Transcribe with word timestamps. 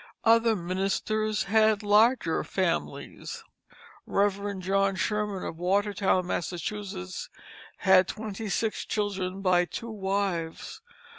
Other 0.23 0.55
ministers 0.55 1.43
had 1.43 1.83
larger 1.83 2.43
families. 2.43 3.43
Rev. 4.07 4.57
John 4.57 4.95
Sherman, 4.95 5.43
of 5.43 5.59
Watertown, 5.59 6.25
Massachusetts, 6.25 7.29
had 7.77 8.07
twenty 8.07 8.49
six 8.49 8.83
children 8.83 9.41
by 9.43 9.65
two 9.65 9.91
wives. 9.91 10.81